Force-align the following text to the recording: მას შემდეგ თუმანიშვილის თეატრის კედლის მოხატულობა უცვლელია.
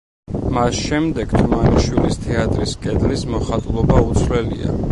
მას 0.53 0.77
შემდეგ 0.85 1.35
თუმანიშვილის 1.41 2.17
თეატრის 2.23 2.73
კედლის 2.87 3.27
მოხატულობა 3.35 4.01
უცვლელია. 4.09 4.79